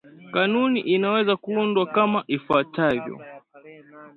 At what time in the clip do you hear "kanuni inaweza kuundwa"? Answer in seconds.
0.33-1.85